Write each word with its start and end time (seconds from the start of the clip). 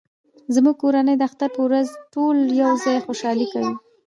زموږ 0.55 0.75
کورنۍ 0.83 1.15
د 1.17 1.23
اختر 1.29 1.49
په 1.55 1.61
ورځ 1.67 1.87
ټول 2.13 2.37
یو 2.61 2.71
ځای 2.83 2.97
خوشحالي 3.05 3.47
کوي 3.53 3.73